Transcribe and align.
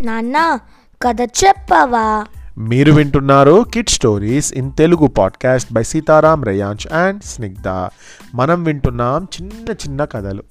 నాన్న 0.00 0.58
కథ 1.02 1.16
చెప్పవా? 1.22 2.26
మీరు 2.58 2.92
వింటున్నారు 2.92 3.64
kid 3.74 3.88
stories 3.88 4.52
in 4.52 4.72
Telugu 4.78 5.06
podcast 5.06 5.72
by 5.72 5.82
Sitaram 5.82 6.44
Reyansh 6.44 6.86
and 6.86 7.22
Snigdha 7.22 7.88
మనం 8.34 8.64
వింటున్నాం 8.64 9.24
చిన్న 9.24 9.72
చిన్న 9.72 10.04
కథలు. 10.04 10.42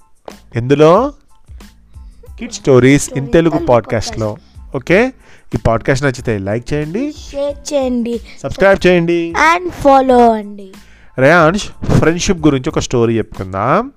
ఎందులో? 0.56 1.14
కిడ్ 2.40 2.52
స్టోరీస్ 2.52 3.14
ఇన్ 3.14 3.32
తెలుగు 3.32 3.66
పాడ్కాస్ట్లో 3.66 4.38
ఓకే? 4.76 5.14
ఈ 5.56 5.58
పాడ్కాస్ట్ 5.68 6.06
నచ్చితే 6.06 6.38
లైక్ 6.38 6.74
చేయండి. 6.74 7.14
షేర్ 7.32 7.74
చేయండి. 7.74 8.20
సబ్స్క్రైబ్ 8.44 8.88
చేయండి. 8.88 9.34
అండ్ 9.38 9.72
ఫాలో 9.72 10.32
అండి. 10.32 10.72
రేయాంష్ 11.18 11.68
ఫ్రెండ్షిప్ 11.86 12.46
గురించి 12.46 12.70
ఒక 12.70 12.80
స్టోరీ 12.80 13.18
చెప్పుకుందాం. 13.18 13.92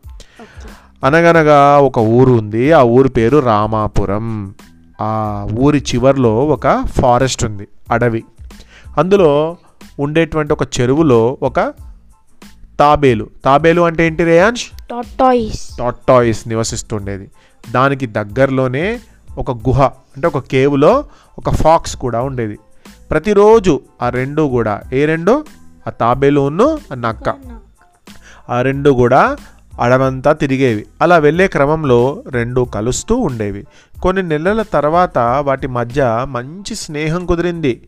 అనగనగా 1.04 1.78
ఒక 1.78 1.98
ఊరు 1.98 2.32
ఉంది. 2.32 2.72
ఆ 2.72 2.82
ఊరి 2.82 3.08
పేరు 3.08 3.38
రామాపురం. 3.38 4.54
ఆ 5.02 5.48
ఊరి 5.58 5.84
చివర్లో 5.94 6.46
ఒక 6.46 6.84
ఫారెస్ట్ 7.00 7.44
ఉంది 7.44 7.68
అడవి. 7.90 8.24
అందులో 8.98 9.56
ఉండేటువంటి 10.00 10.52
ఒక 10.52 10.62
చెరువులో 10.62 11.38
ఒక 11.42 11.60
తాబేలు. 12.80 13.30
తాబేలు 13.44 13.82
అంటే 13.82 14.06
ఏంటి 14.06 14.24
రేయాంష్? 14.24 14.64
Tortoise 14.90 15.78
tortoise 15.78 16.48
నివసిస్తుండేది. 16.48 17.30
దానికి 17.70 18.06
దగ్గరలోనే 18.06 19.00
ఒక 19.38 19.50
గుహ 19.50 19.82
అంటే 19.82 20.26
ఒక 20.26 20.38
కేవ్లో 20.38 21.04
ఒక 21.38 21.50
ఫాక్స్ 21.50 21.96
కూడా 21.96 22.22
ఉండేది. 22.22 22.58
ప్రతిరోజు 23.10 23.80
ఆ 24.02 24.08
రెండు 24.08 24.42
కూడా 24.42 24.80
ఏ 24.92 25.04
రెండు? 25.04 25.44
ఆ 25.86 25.90
తాబేలును 25.90 26.78
ఆ 26.92 26.94
నక్క. 26.94 27.34
ఆ 28.50 28.62
రెండు 28.62 28.90
కూడా 28.90 29.36
అడవంతా 29.80 30.32
తిరిగేవి. 30.32 30.86
అలా 31.02 31.18
వెళ్ళే 31.18 31.48
క్రమంలో 31.48 32.22
రెండు 32.30 32.60
కలుస్తూ 32.74 33.16
ఉండేవి. 33.16 33.66
కొన్ని 34.02 34.22
నెలల 34.22 34.62
తర్వాత 34.62 35.18
వాటి 35.18 35.66
మధ్య 35.66 36.26
మంచి 36.28 36.74
స్నేహం 36.74 37.26
కుదిరింది. 37.26 37.82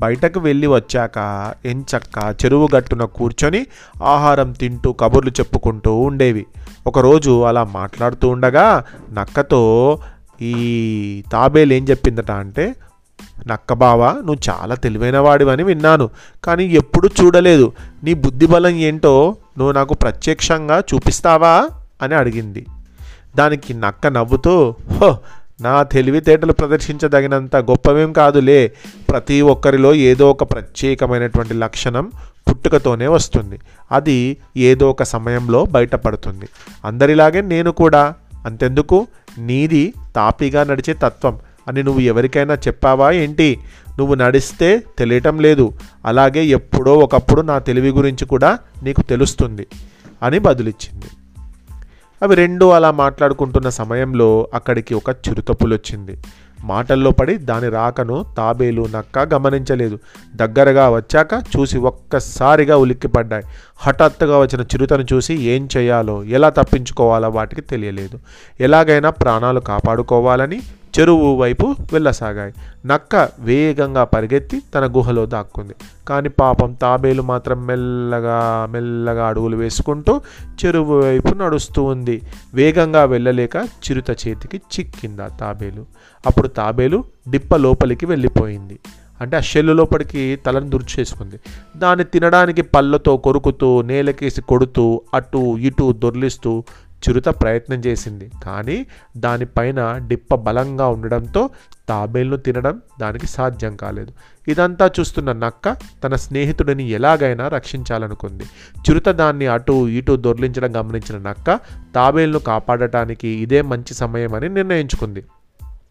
బయటకు 0.00 0.40
వెళ్ళి 0.40 0.66
వచ్చాక 0.66 1.52
ఎంచక్క 1.64 2.44
చెరువు 2.44 2.68
గట్టున 2.76 3.04
కూర్చొని 3.04 3.66
ఆహారం 4.02 4.52
తింటూ 4.52 4.92
కబుర్లు 4.92 5.30
చెప్పుకుంటూ 5.30 5.96
ఉండేవి. 6.00 6.46
ఒకరోజు 6.86 7.42
అలా 7.42 7.64
మాట్లాడుతూ 7.64 8.28
ఉండగా 8.28 8.84
నక్కతో 9.12 9.98
ఈ 10.42 11.22
తాబేలు 11.32 11.72
ఏం 11.72 11.84
చెప్పిందట 11.84 12.30
అంటే 12.30 12.76
నక్క 13.46 13.72
బావ 13.72 14.10
నువ్వు 14.10 14.36
చాలా 14.50 14.74
తెలివైన 14.74 15.18
వాడివని 15.18 15.62
విన్నాను 15.62 16.10
కానీ 16.44 16.64
ఎప్పుడు 16.64 17.10
చూడలేదు. 17.22 17.72
నీ 18.04 18.14
బుద్ధి 18.14 18.46
బలం 18.46 18.70
ఏంటో 18.70 19.36
నువ్వు 19.58 19.72
నాకు 19.72 19.94
ప్రత్యక్షంగా 19.94 20.82
చూపిస్తావా? 20.94 21.68
అని 22.02 22.14
అడిగింది. 22.14 22.66
దానికి 23.36 23.74
నక్క 23.74 24.06
నవ్వుతూ 24.06 24.74
హో 24.92 25.18
నా 25.60 25.82
తెలివితేటలు 25.82 26.52
ప్రదర్శించదగినంత 26.52 27.56
గొప్పవేం 27.56 28.12
కాదులే. 28.12 28.72
ప్రతి 29.10 29.42
ఒక్కరిలో 29.42 29.94
ఏదో 29.94 30.30
ఒక 30.30 30.42
ప్రత్యేకమైనటువంటి 30.42 31.54
లక్షణం 31.54 32.12
పుట్టుకతోనే 32.50 33.06
వస్తుంది. 33.06 33.58
అది 33.92 34.36
ఏదో 34.56 34.90
ఒక 34.90 35.02
సమయంలో 35.02 35.64
బయటపడుతుంది. 35.64 36.48
అందరిలాగే 36.84 37.40
నేను 37.40 37.72
కూడా. 37.72 38.14
అంతెందుకు? 38.46 39.06
నీది 39.38 39.94
తాపీగా 40.16 40.64
నడిచే 40.64 40.94
తత్వం. 40.94 41.38
అని 41.68 41.82
నువ్వు 41.82 42.00
ఎవరికైనా 42.00 42.54
చెప్పావా 42.54 43.10
ఏంటి? 43.10 43.60
నువ్వు 43.98 44.14
నడిస్తే 44.14 44.82
తెలియటం 44.98 45.38
లేదు. 45.38 45.72
అలాగే 46.06 46.44
ఎప్పుడో 46.44 46.94
ఒకప్పుడు 46.94 47.42
నా 47.42 47.58
తెలివి 47.58 47.88
గురించి 47.88 48.26
కూడా 48.26 48.58
నీకు 48.82 49.02
తెలుస్తుంది 49.02 49.66
అని 50.22 50.38
బదులిచ్చింది. 50.38 51.06
అవి 52.22 52.34
రెండు 52.34 52.64
అలా 52.64 52.90
మాట్లాడుకుంటున్న 52.90 53.68
సమయంలో 53.68 54.48
అక్కడికి 54.54 54.94
ఒక 54.94 55.10
చిరుతపులు 55.10 55.74
వచ్చింది 55.74 56.18
మాటల్లో 56.64 57.10
పడి 57.10 57.36
దాని 57.36 57.68
రాకను 57.68 58.26
తాబేలు 58.36 58.86
నక్క 58.94 59.34
గమనించలేదు. 59.34 59.98
దగ్గరగా 60.36 60.90
వచ్చాక 60.90 61.32
చూసి 61.34 61.78
ఒక్కసారిగా 61.78 62.76
ఉలిక్కిపడ్డాయి. 62.76 63.44
హఠాత్తుగా 63.76 64.38
వచ్చిన 64.38 64.60
చిరుతను 64.60 65.04
చూసి 65.12 65.34
ఏం 65.34 65.68
చేయాలో 65.76 66.24
ఎలా 66.24 66.48
తప్పించుకోవాలో 66.48 67.28
వాటికి 67.28 67.60
తెలియలేదు. 67.60 68.18
ఎలాగైనా 68.60 69.10
ప్రాణాలు 69.10 69.60
కాపాడుకోవాలని 69.60 70.60
చెరువు 71.00 71.36
వైపు 71.36 71.76
వెళ్ళసాగాయి. 71.92 72.54
నక్క 72.86 73.28
వేగంగా 73.38 74.04
పరిగెత్తి 74.04 74.62
తన 74.74 74.86
గుహలో 74.96 75.26
దాక్కుంది. 75.26 75.74
కానీ 76.08 76.28
పాపం 76.28 76.72
తాబేలు 76.72 77.22
మాత్రం 77.22 77.66
మెల్లగా 77.66 78.68
మెల్లగా 78.70 79.26
అడుగులు 79.26 79.56
వేసుకుంటూ 79.56 80.20
చెరువు 80.64 81.02
వైపు 81.02 81.28
నడుస్తూ 81.28 81.84
ఉంది. 81.84 82.22
వేగంగా 82.54 83.04
వెళ్ళలేక 83.04 83.56
చిరుత 83.56 84.10
చేతికి 84.10 84.56
చిక్కింది 84.56 85.22
ఆ 85.22 85.26
తాబేలు. 85.26 85.86
అప్పుడు 86.26 86.48
తాబేలు 86.48 87.04
డిప్ప 87.30 87.56
లోపలికి 87.56 88.06
వెళ్ళిపోయింది. 88.06 88.78
అంటే 89.20 89.36
ఆ 89.36 89.40
షెల్లు 89.40 89.72
లోపలికి 89.72 90.38
తలను 90.46 90.70
దుర్చేసుకుంది 90.70 91.36
దాన్ని 91.76 92.04
తినడానికి 92.04 92.62
పళ్ళతో 92.62 93.16
కొరుకుతూ 93.16 93.82
నేలకేసి 93.82 94.42
కొడుతూ 94.42 95.02
అటు 95.14 95.58
ఇటు 95.58 95.92
దొర్లిస్తూ 95.92 96.64
చిరుత 97.08 97.28
ప్రయత్నం 97.28 97.78
చేసింది. 97.78 98.30
కానీ 98.42 98.86
దానిపైన 99.16 99.98
డిప్ప 100.06 100.34
బలంగా 100.34 100.88
ఉండడంతో 100.88 101.50
తాబేలును 101.88 102.36
తినడం 102.36 102.82
దానికి 103.00 103.26
సాధ్యం 103.26 103.76
కాలేదు. 103.76 104.12
ఇదంతా 104.48 104.90
చూస్తున్న 105.00 105.32
నక్క 105.32 105.76
తన 106.04 106.14
స్నేహితుడిని 106.14 106.90
ఎలాగైనా 106.90 107.48
రక్షించాలనుకుంది. 107.48 108.44
చిరుత 108.78 109.08
దాన్ని 109.08 109.46
అటు 109.46 109.88
ఇటు 109.88 110.16
దొర్లించడం 110.16 110.76
గమనించిన 110.76 111.28
నక్క 111.28 111.60
తాబేలును 111.94 112.38
కాపాడటానికి 112.38 113.28
ఇదే 113.28 113.62
మంచి 113.62 113.94
సమయం 113.94 114.34
అని 114.34 114.48
నిర్ణయించుకుంది. 114.48 115.24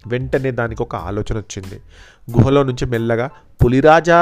వెంటనే 0.07 0.51
దానికి 0.51 0.81
ఒక 0.81 0.95
ఆలోచన 0.95 1.37
వచ్చింది 1.37 1.81
గుహలో 2.31 2.63
నుంచి 2.63 2.85
మెల్లగా 2.85 3.29
పులిరాజా 3.65 4.17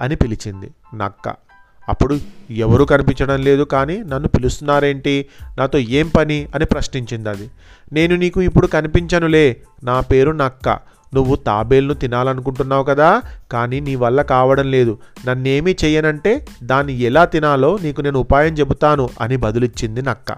అని 0.00 0.16
పిలిచింది 0.16 0.70
నక్క. 0.94 1.51
అప్పుడు 1.88 2.18
ఎవరు 2.50 2.84
కనిపించడం 2.84 3.42
లేదు 3.42 3.62
కానీ 3.62 3.98
నన్ను 3.98 4.28
పిలుస్తున్నారేంటి? 4.28 5.26
నాతో 5.58 5.78
ఏం 5.78 6.08
పని? 6.08 6.48
అని 6.54 6.64
ప్రశ్నించింది 6.64 7.28
అది. 7.28 7.50
నేను 7.92 8.16
నీకు 8.16 8.42
ఇప్పుడు 8.42 8.66
కనిపించనులే. 8.66 9.56
నా 9.84 10.00
పేరు 10.00 10.30
నక్క. 10.30 10.68
నువ్వు 11.14 11.36
తాబేల్ను 11.36 11.94
తినాలనుకుంటున్నావు 11.94 12.82
కదా? 12.82 13.22
కానీ 13.52 13.80
నీ 13.80 13.94
వల్ల 13.94 14.22
కావడం 14.22 14.70
లేదు. 14.70 14.98
నన్నేమీ 15.26 15.76
చెయ్యనంటే 15.84 16.46
దాన్ని 16.62 17.00
ఎలా 17.00 17.24
తినాలో 17.24 17.78
నీకు 17.82 18.00
నేను 18.00 18.18
ఉపాయం 18.18 18.54
చెబుతాను 18.54 19.08
అని 19.20 19.36
బదులిచ్చింది 19.36 20.02
నక్క. 20.02 20.36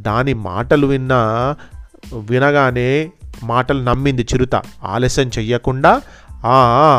దాని 0.00 0.34
మాటలు 0.34 0.86
విన్నా 0.86 1.54
వినగానే 2.14 3.12
మాటలు 3.42 3.82
నమ్మింది 3.82 4.22
చిరుత. 4.22 4.62
ఆలస్యం 4.84 5.30
చెయ్యకుండా 5.38 6.02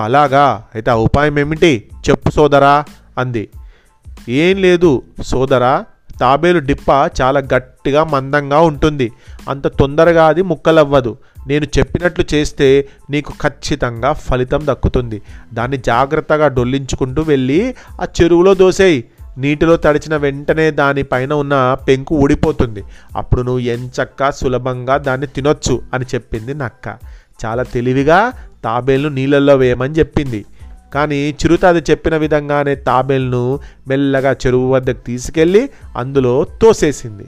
అలాగా. 0.04 0.64
అయితే 0.76 0.92
ఆ 0.92 0.96
ఉపాయం 0.96 1.40
ఏమిటి? 1.40 1.90
చెప్పు 2.10 2.30
సోదరా 2.30 2.86
అంది. 3.18 3.50
ఏం 4.30 4.58
లేదు 4.58 5.04
సోదరా. 5.22 5.86
తాబేలు 6.22 6.60
డిప్ప 6.60 7.10
చాలా 7.22 7.44
గట్టిగా 7.54 8.04
మందంగా 8.04 8.60
ఉంటుంది. 8.60 9.12
అంత 9.50 9.68
తొందరగా 9.68 10.28
అది 10.28 10.42
ముక్కలవ్వదు. 10.42 11.18
నేను 11.48 11.66
చెప్పినట్లు 11.66 12.26
చేస్తే 12.34 12.88
నీకు 13.10 13.34
ఖచ్చితంగా 13.44 14.14
ఫలితం 14.14 14.62
దక్కుతుంది. 14.64 15.22
దాన్ని 15.54 15.78
జాగ్రత్తగా 15.78 16.48
డొల్లించుకుంటూ 16.48 17.22
వెళ్ళి 17.22 17.76
ఆ 18.02 18.06
చెరువులో 18.22 18.54
దోసేయి. 18.54 19.04
నీటిలో 19.38 19.78
తడిచిన 19.78 20.16
వెంటనే 20.16 20.72
దానిపైన 20.72 21.34
ఉన్న 21.34 21.78
పెంకు 21.88 22.16
ఊడిపోతుంది. 22.16 22.84
అప్పుడు 23.16 23.42
నువ్వు 23.42 23.60
ఎంచక్క 23.60 24.32
సులభంగా 24.32 24.98
దాన్ని 24.98 25.28
తినొచ్చు 25.28 25.82
అని 25.94 26.06
చెప్పింది 26.16 26.54
నక్క. 26.54 26.98
చాలా 27.46 27.64
తెలివిగా 27.64 28.32
తాబేలు 28.64 29.10
నీళ్ళల్లో 29.10 29.56
వేయమని 29.56 29.94
చెప్పింది. 29.94 30.46
కానీ 30.94 31.16
చిరుత 31.16 31.66
అది 31.66 31.80
చెప్పిన 31.92 32.18
విధంగానే 32.18 32.76
తాబేల్ను 32.76 33.60
మెల్లగా 33.88 34.32
చెరువు 34.32 34.74
వద్దకు 34.74 35.06
తీసుకెళ్ళి 35.06 35.70
అందులో 35.98 36.48
తోసేసింది. 36.62 37.26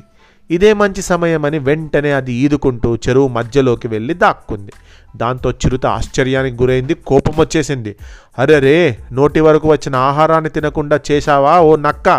ఇదే 0.51 0.73
మంచి 0.73 1.01
సమయం 1.01 1.45
అని 1.45 1.59
వెంటనే 1.59 2.11
అది 2.11 2.33
ఈదుకుంటూ 2.33 2.95
చెరువు 2.95 3.27
మధ్యలోకి 3.27 3.87
వెళ్ళి 3.87 4.13
దాక్కుంది. 4.13 4.71
దాంతో 5.15 5.51
చిరుత 5.51 5.85
ఆశ్చర్యానికి 5.85 6.63
గురైంది 6.63 6.93
కోపం 6.93 7.33
వచ్చేసింది. 7.37 7.95
అరెరే 8.39 8.97
నోటి 9.11 9.39
వరకు 9.39 9.71
వచ్చిన 9.71 9.95
ఆహారాన్ని 9.95 10.49
తినకుండా 10.49 10.99
చేశావా? 11.11 11.59
ఓ 11.59 11.75
నక్క 11.75 12.09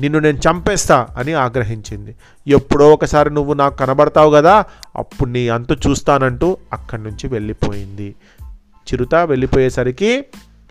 నిన్ను 0.00 0.18
నేను 0.18 0.38
చంపేస్తా 0.38 1.08
అని 1.16 1.32
ఆగ్రహించింది. 1.32 2.14
ఎప్పుడో 2.48 2.90
ఒకసారి 2.90 3.34
నువ్వు 3.34 3.54
నాకు 3.54 3.76
కనబడతావు 3.76 4.30
కదా 4.30 4.64
అప్పుడు 4.96 5.30
నీ 5.30 5.48
అంతు 5.48 5.76
చూస్తానంటూ 5.88 6.56
అక్కడి 6.72 7.02
నుంచి 7.02 7.28
వెళ్ళిపోయింది. 7.28 8.14
చిరుత 8.92 9.14
వెళ్ళిపోయేసరికి 9.14 10.24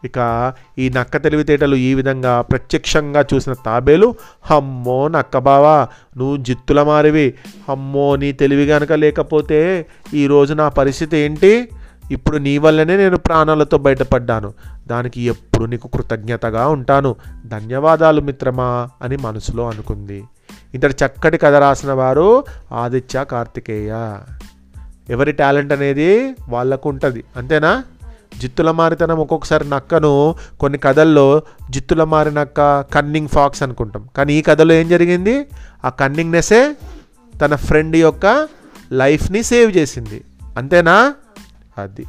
ఇక 0.03 0.53
ఈ 0.79 0.89
నక్క 0.89 1.17
తెలివితేటలు 1.17 1.75
ఈ 1.75 1.93
విధంగా 1.93 2.41
ప్రత్యక్షంగా 2.41 3.25
చూసిన 3.33 3.53
తాబేలు 3.53 4.15
హమ్మో 4.41 5.07
నక్క 5.07 5.37
బావా 5.37 5.87
నువ్వు 6.17 6.37
జిత్తుల 6.37 6.83
మారివి. 6.83 7.33
హమ్మో 7.69 8.15
నీ 8.15 8.31
తెలివి 8.31 8.65
గనక 8.65 8.91
లేకపోతే 8.93 9.85
ఈరోజు 10.13 10.53
నా 10.53 10.69
పరిస్థితి 10.69 11.17
ఏంటి? 11.17 11.69
ఇప్పుడు 12.11 12.37
నీ 12.37 12.57
వల్లనే 12.57 12.97
నేను 12.97 13.17
ప్రాణాలతో 13.17 13.77
బయటపడ్డాను. 13.77 14.53
దానికి 14.87 15.21
ఎప్పుడు 15.21 15.65
నీకు 15.65 15.87
కృతజ్ఞతగా 15.87 16.67
ఉంటాను. 16.67 17.15
ధన్యవాదాలు 17.45 18.21
మిత్రమా 18.21 18.89
అని 19.01 19.17
మనసులో 19.17 19.69
అనుకుంది. 19.69 20.23
ఇంతటి 20.73 21.05
చక్కటి 21.05 21.37
కథ 21.37 21.53
రాసిన 21.53 21.91
వారు 21.91 22.43
ఆదిత్య 22.71 23.25
కార్తికేయ. 23.31 24.17
ఎవరి 25.09 25.31
టాలెంట్ 25.31 25.73
అనేది 25.73 26.35
వాళ్ళకు 26.49 26.89
ఉంటుంది 26.89 27.23
అంతేనా? 27.37 27.83
జిత్తుల 28.39 28.71
మారితనం 28.71 29.17
ఒక్కొక్కసారి 29.17 29.69
నక్కను 29.69 30.35
కొన్ని 30.59 30.79
కథల్లో 30.79 31.41
జిత్తుల 31.69 32.03
మారినక్క 32.03 32.81
కన్నింగ్ 32.81 33.27
ఫాక్స్ 33.27 33.63
అనుకుంటాం. 33.63 34.09
కానీ 34.15 34.33
ఈ 34.33 34.41
కథలో 34.41 34.73
ఏం 34.73 34.89
జరిగింది? 34.89 35.45
ఆ 35.85 35.89
కన్నింగ్నెస్సే 35.89 36.75
తన 37.41 37.55
ఫ్రెండ్ 37.55 37.95
యొక్క 37.95 38.47
లైఫ్ని 38.91 39.43
సేవ్ 39.43 39.77
చేసింది. 39.77 40.23
అంతేనా? 40.57 41.13
అది. 41.77 42.05